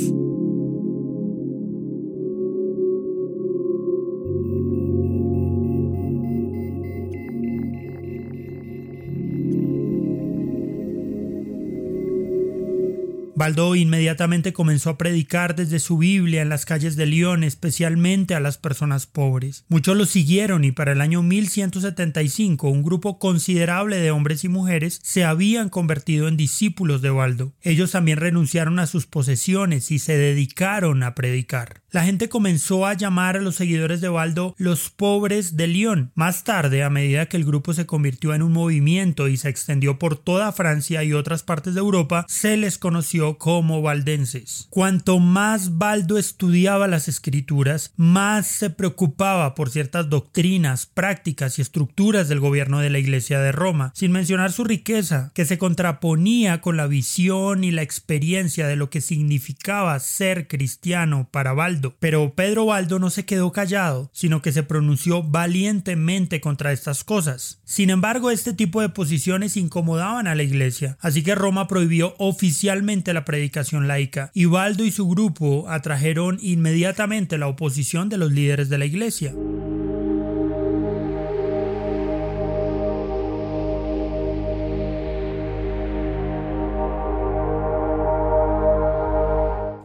Baldo 13.49 13.77
inmediatamente 13.77 14.53
comenzó 14.53 14.91
a 14.91 14.99
predicar 14.99 15.57
desde 15.57 15.79
su 15.79 15.97
Biblia 15.97 16.43
en 16.43 16.51
las 16.51 16.67
calles 16.67 16.97
de 16.97 17.07
Lyon, 17.07 17.45
especialmente 17.45 18.35
a 18.35 18.41
las 18.41 18.59
personas 18.59 19.07
pobres. 19.07 19.65
Muchos 19.69 19.97
lo 19.97 20.05
siguieron 20.05 20.65
y 20.65 20.73
para 20.73 20.93
el 20.93 21.01
año 21.01 21.23
1175 21.23 22.69
un 22.69 22.83
grupo 22.83 23.19
considerable 23.19 23.97
de 23.97 24.11
hombres 24.11 24.45
y 24.45 24.51
mujeres 24.51 25.01
se 25.03 25.25
habían 25.25 25.71
convertido 25.71 26.29
en 26.29 26.37
discípulos 26.37 27.01
de 27.01 27.09
Baldo. 27.09 27.55
Ellos 27.63 27.93
también 27.93 28.19
renunciaron 28.19 28.79
a 28.81 28.87
sus 28.87 29.07
posesiones 29.07 29.91
y 29.93 29.99
se 29.99 30.19
dedicaron 30.19 31.03
a 31.03 31.15
predicar. 31.15 31.81
La 31.91 32.05
gente 32.05 32.29
comenzó 32.29 32.85
a 32.85 32.93
llamar 32.93 33.39
a 33.39 33.41
los 33.41 33.57
seguidores 33.57 34.03
de 34.03 34.11
Baldo 34.11 34.55
los 34.59 34.91
pobres 34.91 35.57
de 35.57 35.69
Lyon. 35.69 36.13
Más 36.15 36.45
tarde, 36.45 36.83
a 36.83 36.91
medida 36.91 37.31
que 37.31 37.39
el 37.39 37.47
grupo 37.47 37.73
se 37.73 37.87
convirtió 37.87 38.35
en 38.35 38.43
un 38.43 38.53
movimiento 38.53 39.27
y 39.27 39.39
se 39.39 39.49
extendió 39.49 39.99
por 39.99 40.19
toda 40.19 40.53
Francia 40.53 41.03
y 41.03 41.15
otras 41.15 41.45
partes 41.45 41.73
de 41.73 41.81
Europa, 41.81 42.27
se 42.29 42.59
les 42.59 42.77
conoció 42.77 43.38
como 43.39 43.81
valdenses. 43.83 44.67
Cuanto 44.71 45.19
más 45.19 45.79
Baldo 45.79 46.19
estudiaba 46.19 46.89
las 46.89 47.09
escrituras, 47.09 47.93
más 47.97 48.47
se 48.47 48.71
preocupaba 48.71 49.55
por 49.55 49.71
ciertas 49.71 50.11
doctrinas, 50.11 50.87
prácticas 50.87 51.59
y 51.59 51.63
estructuras 51.63 52.29
del 52.29 52.41
gobierno 52.41 52.81
de 52.81 52.91
la 52.91 52.99
Iglesia 52.99 53.39
de 53.41 53.53
Roma, 53.53 53.93
sin 53.95 54.13
mencionar 54.13 54.53
su 54.53 54.65
riqueza, 54.65 55.31
que 55.35 55.45
se 55.45 55.59
contraponía 55.59 56.61
con 56.61 56.77
la 56.77 56.87
visión 56.87 57.65
y 57.65 57.71
la 57.71 57.83
experiencia 57.83 58.67
de 58.67 58.77
lo 58.77 58.91
que 58.91 59.01
significaba 59.01 59.99
ser 60.01 60.49
cristiano 60.49 61.29
para 61.31 61.53
Baldo 61.53 61.79
pero 61.99 62.35
Pedro 62.35 62.67
Baldo 62.67 62.99
no 62.99 63.11
se 63.11 63.25
quedó 63.25 63.53
callado, 63.53 64.11
sino 64.13 64.43
que 64.43 64.53
se 64.53 64.63
pronunció 64.63 65.23
valientemente 65.23 66.41
contra 66.41 66.73
estas 66.73 67.05
cosas. 67.05 67.61
Sin 67.65 67.91
embargo, 67.91 68.31
este 68.31 68.53
tipo 68.53 68.81
de 68.81 68.89
posiciones 68.89 69.57
incomodaban 69.57 70.27
a 70.27 70.35
la 70.35 70.43
iglesia, 70.43 70.97
así 71.01 71.23
que 71.23 71.35
Roma 71.35 71.69
prohibió 71.69 72.15
oficialmente 72.19 73.13
la 73.13 73.18
predicación 73.25 73.89
laica, 73.89 74.31
y 74.35 74.45
Baldo 74.47 74.85
y 74.85 74.91
su 74.91 75.09
grupo 75.09 75.69
atrajeron 75.69 76.39
inmediatamente 76.41 77.39
la 77.39 77.49
oposición 77.49 78.09
de 78.09 78.19
los 78.19 78.33
líderes 78.33 78.69
de 78.69 78.79
la 78.79 78.85
iglesia. 78.85 79.33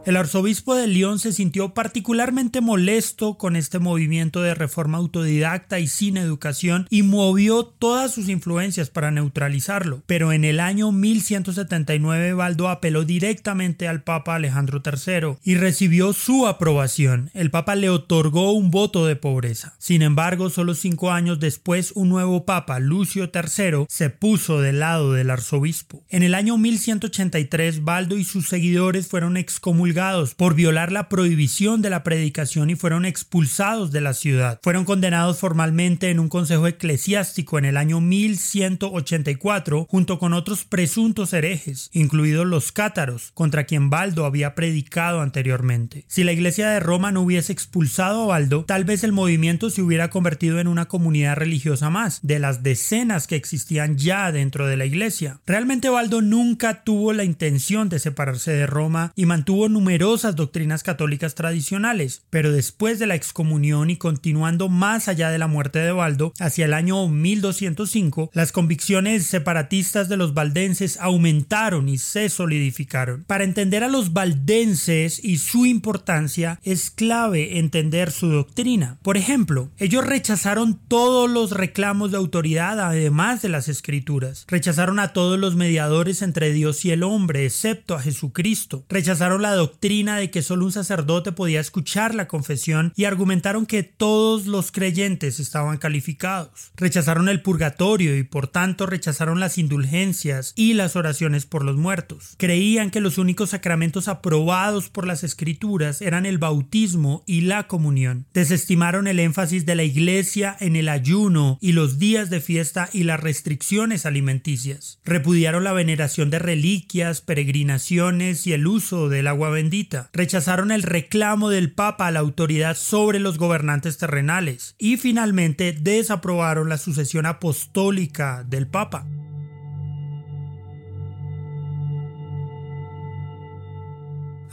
El 0.06 0.18
arzobispo 0.18 0.74
de 0.74 0.86
León 0.86 1.18
se 1.18 1.32
sintió 1.32 1.72
particularmente 1.72 2.60
molesto 2.60 3.38
con 3.38 3.56
este 3.56 3.78
movimiento 3.78 4.42
de 4.42 4.54
reforma 4.54 4.98
autodidacta 4.98 5.80
y 5.80 5.86
sin 5.86 6.18
educación 6.18 6.86
y 6.90 7.02
movió 7.02 7.64
todas 7.64 8.12
sus 8.12 8.28
influencias 8.28 8.90
para 8.90 9.10
neutralizarlo. 9.10 10.02
Pero 10.04 10.32
en 10.32 10.44
el 10.44 10.60
año 10.60 10.92
1179 10.92 12.34
Baldo 12.34 12.68
apeló 12.68 13.04
directamente 13.04 13.88
al 13.88 14.02
Papa 14.02 14.34
Alejandro 14.34 14.82
III 14.84 15.38
y 15.42 15.54
recibió 15.54 16.12
su 16.12 16.46
aprobación. 16.46 17.30
El 17.32 17.50
Papa 17.50 17.74
le 17.74 17.88
otorgó 17.88 18.52
un 18.52 18.70
voto 18.70 19.06
de 19.06 19.16
pobreza. 19.16 19.74
Sin 19.78 20.02
embargo, 20.02 20.50
solo 20.50 20.74
cinco 20.74 21.12
años 21.12 21.40
después, 21.40 21.92
un 21.94 22.10
nuevo 22.10 22.44
Papa, 22.44 22.78
Lucio 22.78 23.30
III, 23.32 23.86
se 23.88 24.10
puso 24.10 24.60
del 24.60 24.80
lado 24.80 25.14
del 25.14 25.30
arzobispo. 25.30 26.04
En 26.10 26.22
el 26.22 26.34
año 26.34 26.58
1183, 26.58 27.84
Baldo 27.84 28.18
y 28.18 28.24
sus 28.24 28.48
seguidores 28.48 29.08
fueron 29.08 29.38
excomulgados 29.38 29.93
por 30.36 30.54
violar 30.54 30.90
la 30.90 31.08
prohibición 31.08 31.80
de 31.80 31.90
la 31.90 32.02
predicación 32.02 32.70
y 32.70 32.74
fueron 32.74 33.04
expulsados 33.04 33.92
de 33.92 34.00
la 34.00 34.12
ciudad. 34.12 34.58
Fueron 34.62 34.84
condenados 34.84 35.38
formalmente 35.38 36.10
en 36.10 36.18
un 36.18 36.28
consejo 36.28 36.66
eclesiástico 36.66 37.58
en 37.58 37.64
el 37.64 37.76
año 37.76 38.00
1184 38.00 39.86
junto 39.88 40.18
con 40.18 40.32
otros 40.32 40.64
presuntos 40.64 41.32
herejes, 41.32 41.90
incluidos 41.92 42.46
los 42.46 42.72
cátaros, 42.72 43.30
contra 43.34 43.64
quien 43.64 43.88
Baldo 43.88 44.24
había 44.24 44.54
predicado 44.54 45.20
anteriormente. 45.20 46.04
Si 46.08 46.24
la 46.24 46.32
iglesia 46.32 46.70
de 46.70 46.80
Roma 46.80 47.12
no 47.12 47.22
hubiese 47.22 47.52
expulsado 47.52 48.24
a 48.24 48.26
Baldo, 48.26 48.64
tal 48.64 48.84
vez 48.84 49.04
el 49.04 49.12
movimiento 49.12 49.70
se 49.70 49.82
hubiera 49.82 50.10
convertido 50.10 50.58
en 50.58 50.66
una 50.66 50.86
comunidad 50.86 51.36
religiosa 51.36 51.90
más, 51.90 52.18
de 52.22 52.40
las 52.40 52.62
decenas 52.62 53.26
que 53.26 53.36
existían 53.36 53.96
ya 53.96 54.32
dentro 54.32 54.66
de 54.66 54.76
la 54.76 54.86
iglesia. 54.86 55.40
Realmente 55.46 55.88
Baldo 55.88 56.20
nunca 56.20 56.82
tuvo 56.82 57.12
la 57.12 57.24
intención 57.24 57.88
de 57.88 58.00
separarse 58.00 58.52
de 58.52 58.66
Roma 58.66 59.12
y 59.14 59.26
mantuvo 59.26 59.68
numerosas 59.84 60.34
doctrinas 60.34 60.82
católicas 60.82 61.34
tradicionales, 61.34 62.22
pero 62.30 62.50
después 62.50 62.98
de 62.98 63.06
la 63.06 63.16
excomunión 63.16 63.90
y 63.90 63.98
continuando 63.98 64.70
más 64.70 65.08
allá 65.08 65.28
de 65.28 65.36
la 65.36 65.46
muerte 65.46 65.78
de 65.78 65.92
Baldo, 65.92 66.32
hacia 66.40 66.64
el 66.64 66.72
año 66.72 67.06
1205, 67.06 68.30
las 68.32 68.50
convicciones 68.50 69.26
separatistas 69.26 70.08
de 70.08 70.16
los 70.16 70.32
valdenses 70.32 70.98
aumentaron 71.00 71.90
y 71.90 71.98
se 71.98 72.30
solidificaron. 72.30 73.24
Para 73.24 73.44
entender 73.44 73.84
a 73.84 73.88
los 73.88 74.14
valdenses 74.14 75.22
y 75.22 75.36
su 75.36 75.66
importancia, 75.66 76.58
es 76.62 76.90
clave 76.90 77.58
entender 77.58 78.10
su 78.10 78.28
doctrina. 78.28 78.96
Por 79.02 79.18
ejemplo, 79.18 79.70
ellos 79.76 80.06
rechazaron 80.06 80.80
todos 80.88 81.28
los 81.28 81.50
reclamos 81.50 82.10
de 82.10 82.16
autoridad 82.16 82.80
además 82.80 83.42
de 83.42 83.50
las 83.50 83.68
escrituras. 83.68 84.46
Rechazaron 84.48 84.98
a 84.98 85.12
todos 85.12 85.38
los 85.38 85.56
mediadores 85.56 86.22
entre 86.22 86.54
Dios 86.54 86.86
y 86.86 86.90
el 86.90 87.02
hombre, 87.02 87.44
excepto 87.44 87.94
a 87.94 88.00
Jesucristo. 88.00 88.86
Rechazaron 88.88 89.42
la 89.42 89.52
doctrina 89.52 89.73
doctrina 89.74 90.18
de 90.18 90.30
que 90.30 90.40
solo 90.40 90.66
un 90.66 90.72
sacerdote 90.72 91.32
podía 91.32 91.58
escuchar 91.60 92.14
la 92.14 92.28
confesión 92.28 92.92
y 92.94 93.06
argumentaron 93.06 93.66
que 93.66 93.82
todos 93.82 94.46
los 94.46 94.70
creyentes 94.70 95.40
estaban 95.40 95.78
calificados. 95.78 96.70
Rechazaron 96.76 97.28
el 97.28 97.42
purgatorio 97.42 98.16
y 98.16 98.22
por 98.22 98.46
tanto 98.46 98.86
rechazaron 98.86 99.40
las 99.40 99.58
indulgencias 99.58 100.52
y 100.54 100.74
las 100.74 100.94
oraciones 100.94 101.44
por 101.44 101.64
los 101.64 101.76
muertos. 101.76 102.34
Creían 102.36 102.92
que 102.92 103.00
los 103.00 103.18
únicos 103.18 103.50
sacramentos 103.50 104.06
aprobados 104.06 104.90
por 104.90 105.08
las 105.08 105.24
escrituras 105.24 106.00
eran 106.00 106.24
el 106.24 106.38
bautismo 106.38 107.24
y 107.26 107.40
la 107.40 107.66
comunión. 107.66 108.26
Desestimaron 108.32 109.08
el 109.08 109.18
énfasis 109.18 109.66
de 109.66 109.74
la 109.74 109.82
iglesia 109.82 110.56
en 110.60 110.76
el 110.76 110.88
ayuno 110.88 111.58
y 111.60 111.72
los 111.72 111.98
días 111.98 112.30
de 112.30 112.40
fiesta 112.40 112.88
y 112.92 113.02
las 113.02 113.18
restricciones 113.18 114.06
alimenticias. 114.06 115.00
Repudiaron 115.04 115.64
la 115.64 115.72
veneración 115.72 116.30
de 116.30 116.38
reliquias, 116.38 117.20
peregrinaciones 117.22 118.46
y 118.46 118.52
el 118.52 118.68
uso 118.68 119.08
del 119.08 119.26
agua 119.26 119.50
bendita. 119.50 119.63
Rechazaron 120.12 120.70
el 120.70 120.82
reclamo 120.82 121.48
del 121.48 121.72
Papa 121.72 122.06
a 122.06 122.10
la 122.10 122.20
autoridad 122.20 122.76
sobre 122.76 123.18
los 123.18 123.38
gobernantes 123.38 123.98
terrenales. 123.98 124.74
Y 124.78 124.96
finalmente 124.96 125.72
desaprobaron 125.72 126.68
la 126.68 126.78
sucesión 126.78 127.26
apostólica 127.26 128.44
del 128.44 128.66
Papa. 128.66 129.06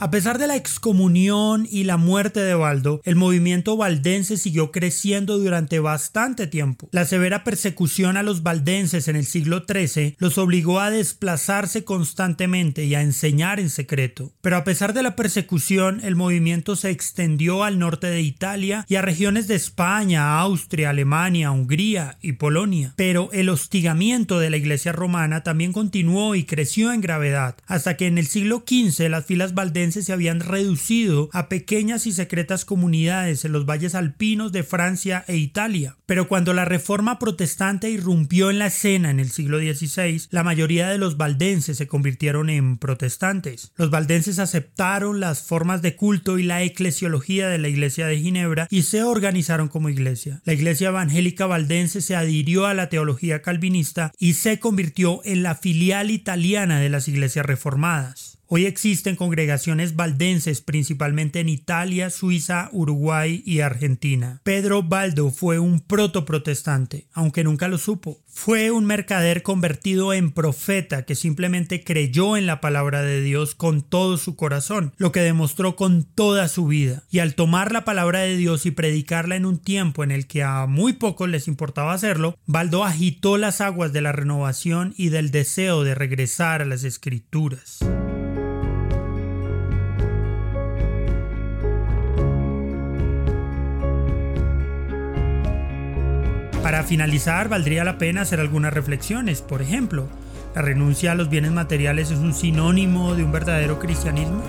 A 0.02 0.10
pesar 0.10 0.38
de 0.40 0.48
la 0.48 0.56
excomunión 0.56 1.64
y 1.70 1.84
la 1.84 1.96
muerte 1.96 2.40
de 2.40 2.54
Baldo, 2.54 3.00
el 3.04 3.14
movimiento 3.14 3.76
valdense 3.76 4.36
siguió 4.36 4.72
creciendo 4.72 5.38
durante 5.38 5.78
bastante 5.78 6.48
tiempo. 6.48 6.88
La 6.90 7.04
severa 7.04 7.44
persecución 7.44 8.16
a 8.16 8.24
los 8.24 8.42
valdenses 8.42 9.06
en 9.06 9.14
el 9.14 9.26
siglo 9.26 9.64
XIII 9.64 10.16
los 10.18 10.38
obligó 10.38 10.80
a 10.80 10.90
desplazarse 10.90 11.84
constantemente 11.84 12.84
y 12.84 12.96
a 12.96 13.00
enseñar 13.00 13.60
en 13.60 13.70
secreto. 13.70 14.32
Pero 14.40 14.56
a 14.56 14.64
pesar 14.64 14.92
de 14.92 15.04
la 15.04 15.14
persecución, 15.14 16.00
el 16.02 16.16
movimiento 16.16 16.74
se 16.74 16.90
extendió 16.90 17.62
al 17.62 17.78
norte 17.78 18.08
de 18.08 18.22
Italia 18.22 18.84
y 18.88 18.96
a 18.96 19.02
regiones 19.02 19.46
de 19.46 19.54
España, 19.54 20.40
Austria, 20.40 20.90
Alemania, 20.90 21.52
Hungría 21.52 22.18
y 22.20 22.32
Polonia. 22.32 22.92
Pero 22.96 23.30
el 23.32 23.48
hostigamiento 23.48 24.40
de 24.40 24.50
la 24.50 24.56
Iglesia 24.56 24.90
romana 24.90 25.44
también 25.44 25.72
continuó 25.72 26.34
y 26.34 26.42
creció 26.42 26.92
en 26.92 27.02
gravedad, 27.02 27.54
hasta 27.68 27.96
que 27.96 28.08
en 28.08 28.18
el 28.18 28.26
siglo 28.26 28.64
XV 28.66 29.08
las 29.08 29.26
filas 29.26 29.54
valdenses 29.54 29.91
se 30.00 30.14
habían 30.14 30.40
reducido 30.40 31.28
a 31.34 31.50
pequeñas 31.50 32.06
y 32.06 32.12
secretas 32.12 32.64
comunidades 32.64 33.44
en 33.44 33.52
los 33.52 33.66
valles 33.66 33.94
alpinos 33.94 34.52
de 34.52 34.62
Francia 34.62 35.24
e 35.28 35.36
Italia. 35.36 35.98
Pero 36.06 36.28
cuando 36.28 36.54
la 36.54 36.64
reforma 36.64 37.18
protestante 37.18 37.90
irrumpió 37.90 38.50
en 38.50 38.58
la 38.58 38.68
escena 38.68 39.10
en 39.10 39.20
el 39.20 39.30
siglo 39.30 39.58
XVI, 39.58 40.28
la 40.30 40.42
mayoría 40.42 40.88
de 40.88 40.98
los 40.98 41.16
valdenses 41.16 41.76
se 41.76 41.86
convirtieron 41.86 42.48
en 42.48 42.78
protestantes. 42.78 43.72
Los 43.76 43.90
valdenses 43.90 44.38
aceptaron 44.38 45.20
las 45.20 45.42
formas 45.42 45.82
de 45.82 45.96
culto 45.96 46.38
y 46.38 46.44
la 46.44 46.62
eclesiología 46.62 47.48
de 47.48 47.58
la 47.58 47.68
Iglesia 47.68 48.06
de 48.06 48.18
Ginebra 48.18 48.68
y 48.70 48.82
se 48.82 49.02
organizaron 49.02 49.68
como 49.68 49.88
iglesia. 49.88 50.40
La 50.44 50.52
Iglesia 50.52 50.88
Evangélica 50.88 51.46
Valdense 51.46 52.00
se 52.00 52.16
adhirió 52.16 52.66
a 52.66 52.74
la 52.74 52.88
teología 52.88 53.42
calvinista 53.42 54.12
y 54.18 54.34
se 54.34 54.58
convirtió 54.58 55.20
en 55.24 55.42
la 55.42 55.54
filial 55.54 56.10
italiana 56.10 56.80
de 56.80 56.88
las 56.88 57.08
iglesias 57.08 57.46
reformadas. 57.46 58.31
Hoy 58.54 58.66
existen 58.66 59.16
congregaciones 59.16 59.96
valdenses 59.96 60.60
principalmente 60.60 61.40
en 61.40 61.48
Italia, 61.48 62.10
Suiza, 62.10 62.68
Uruguay 62.72 63.42
y 63.46 63.60
Argentina. 63.60 64.42
Pedro 64.44 64.82
Baldo 64.82 65.30
fue 65.30 65.58
un 65.58 65.80
protoprotestante, 65.80 67.06
aunque 67.14 67.44
nunca 67.44 67.68
lo 67.68 67.78
supo. 67.78 68.20
Fue 68.26 68.70
un 68.70 68.84
mercader 68.84 69.42
convertido 69.42 70.12
en 70.12 70.32
profeta 70.32 71.06
que 71.06 71.14
simplemente 71.14 71.82
creyó 71.82 72.36
en 72.36 72.44
la 72.44 72.60
palabra 72.60 73.00
de 73.00 73.22
Dios 73.22 73.54
con 73.54 73.80
todo 73.80 74.18
su 74.18 74.36
corazón, 74.36 74.92
lo 74.98 75.12
que 75.12 75.20
demostró 75.20 75.74
con 75.74 76.04
toda 76.04 76.46
su 76.48 76.66
vida. 76.66 77.04
Y 77.10 77.20
al 77.20 77.34
tomar 77.34 77.72
la 77.72 77.86
palabra 77.86 78.18
de 78.18 78.36
Dios 78.36 78.66
y 78.66 78.70
predicarla 78.70 79.36
en 79.36 79.46
un 79.46 79.60
tiempo 79.60 80.04
en 80.04 80.10
el 80.10 80.26
que 80.26 80.42
a 80.42 80.66
muy 80.66 80.92
pocos 80.92 81.26
les 81.26 81.48
importaba 81.48 81.94
hacerlo, 81.94 82.36
Baldo 82.44 82.84
agitó 82.84 83.38
las 83.38 83.62
aguas 83.62 83.94
de 83.94 84.02
la 84.02 84.12
renovación 84.12 84.92
y 84.98 85.08
del 85.08 85.30
deseo 85.30 85.84
de 85.84 85.94
regresar 85.94 86.60
a 86.60 86.66
las 86.66 86.84
escrituras. 86.84 87.78
Para 96.72 96.84
finalizar, 96.84 97.50
valdría 97.50 97.84
la 97.84 97.98
pena 97.98 98.22
hacer 98.22 98.40
algunas 98.40 98.72
reflexiones. 98.72 99.42
Por 99.42 99.60
ejemplo, 99.60 100.08
¿la 100.54 100.62
renuncia 100.62 101.12
a 101.12 101.14
los 101.14 101.28
bienes 101.28 101.50
materiales 101.50 102.10
es 102.10 102.18
un 102.18 102.32
sinónimo 102.32 103.14
de 103.14 103.24
un 103.24 103.30
verdadero 103.30 103.78
cristianismo? 103.78 104.42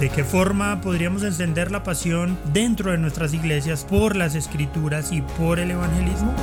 ¿De 0.00 0.08
qué 0.08 0.24
forma 0.24 0.80
podríamos 0.80 1.22
encender 1.22 1.70
la 1.70 1.84
pasión 1.84 2.36
dentro 2.52 2.90
de 2.90 2.98
nuestras 2.98 3.34
iglesias 3.34 3.86
por 3.88 4.16
las 4.16 4.34
escrituras 4.34 5.12
y 5.12 5.20
por 5.20 5.60
el 5.60 5.70
evangelismo? 5.70 6.34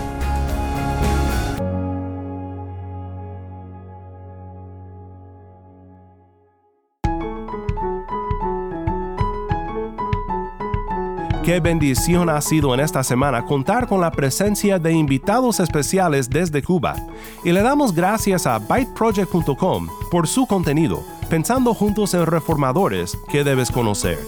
Qué 11.43 11.60
bendición 11.60 12.30
ha 12.30 12.39
sido 12.39 12.71
en 12.75 12.80
esta 12.80 13.04
semana 13.04 13.43
contar 13.43 13.88
con 13.88 13.99
la 13.99 14.12
presencia 14.12 14.77
de 14.77 14.93
invitados 14.93 15.60
especiales 15.60 16.30
desde 16.30 16.62
Cuba. 16.62 16.95
Y 17.43 17.51
le 17.51 17.63
damos 17.63 17.95
gracias 17.95 18.45
a 18.45 18.60
byteproject.com 18.60 19.88
por 20.12 20.27
su 20.27 20.45
contenido, 20.45 21.04
pensando 21.32 21.73
juntos 21.73 22.13
en 22.13 22.27
reformadores 22.27 23.17
que 23.32 23.43
debes 23.43 23.71
conocer. 23.71 24.19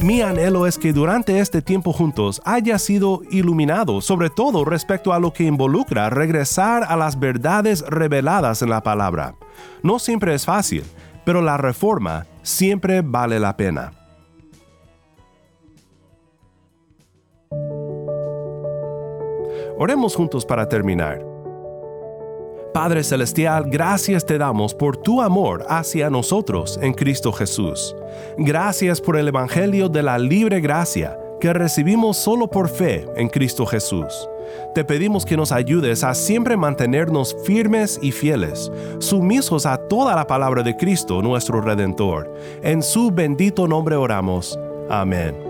Mi 0.00 0.22
anhelo 0.22 0.66
es 0.66 0.76
que 0.76 0.92
durante 0.92 1.38
este 1.38 1.62
tiempo 1.62 1.92
juntos 1.92 2.42
haya 2.44 2.76
sido 2.80 3.20
iluminado, 3.30 4.00
sobre 4.00 4.28
todo 4.28 4.64
respecto 4.64 5.12
a 5.12 5.20
lo 5.20 5.32
que 5.32 5.44
involucra 5.44 6.10
regresar 6.10 6.82
a 6.82 6.96
las 6.96 7.20
verdades 7.20 7.84
reveladas 7.86 8.60
en 8.62 8.70
la 8.70 8.82
palabra. 8.82 9.36
No 9.84 10.00
siempre 10.00 10.34
es 10.34 10.46
fácil, 10.46 10.82
pero 11.24 11.42
la 11.42 11.58
reforma 11.58 12.26
siempre 12.42 13.02
vale 13.02 13.38
la 13.38 13.56
pena. 13.56 13.99
Oremos 19.82 20.14
juntos 20.14 20.44
para 20.44 20.68
terminar. 20.68 21.24
Padre 22.74 23.02
Celestial, 23.02 23.64
gracias 23.66 24.26
te 24.26 24.36
damos 24.36 24.74
por 24.74 24.98
tu 24.98 25.22
amor 25.22 25.64
hacia 25.70 26.10
nosotros 26.10 26.78
en 26.82 26.92
Cristo 26.92 27.32
Jesús. 27.32 27.96
Gracias 28.36 29.00
por 29.00 29.16
el 29.16 29.28
Evangelio 29.28 29.88
de 29.88 30.02
la 30.02 30.18
libre 30.18 30.60
gracia 30.60 31.18
que 31.40 31.54
recibimos 31.54 32.18
solo 32.18 32.46
por 32.46 32.68
fe 32.68 33.06
en 33.16 33.30
Cristo 33.30 33.64
Jesús. 33.64 34.28
Te 34.74 34.84
pedimos 34.84 35.24
que 35.24 35.38
nos 35.38 35.50
ayudes 35.50 36.04
a 36.04 36.12
siempre 36.12 36.58
mantenernos 36.58 37.34
firmes 37.46 37.98
y 38.02 38.12
fieles, 38.12 38.70
sumisos 38.98 39.64
a 39.64 39.78
toda 39.78 40.14
la 40.14 40.26
palabra 40.26 40.62
de 40.62 40.76
Cristo 40.76 41.22
nuestro 41.22 41.62
Redentor. 41.62 42.30
En 42.62 42.82
su 42.82 43.10
bendito 43.10 43.66
nombre 43.66 43.96
oramos. 43.96 44.58
Amén. 44.90 45.49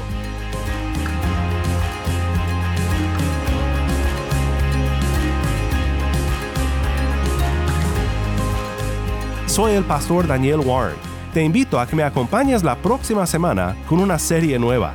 Soy 9.46 9.72
el 9.72 9.84
pastor 9.84 10.26
Daniel 10.28 10.60
Warren. 10.60 10.96
Te 11.34 11.42
invito 11.42 11.78
a 11.78 11.86
que 11.86 11.96
me 11.96 12.04
acompañes 12.04 12.62
la 12.62 12.76
próxima 12.76 13.26
semana 13.26 13.76
con 13.88 14.00
una 14.00 14.18
serie 14.18 14.58
nueva, 14.58 14.94